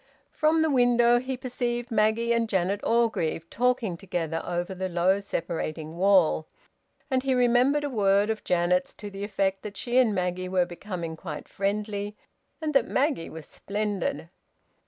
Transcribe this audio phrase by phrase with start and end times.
[0.31, 5.95] From the window he perceived Maggie and Janet Orgreave talking together over the low separating
[5.95, 6.47] wall.
[7.11, 10.65] And he remembered a word of Janet's to the effect that she and Maggie were
[10.65, 12.15] becoming quite friendly
[12.59, 14.29] and that Maggie was splendid.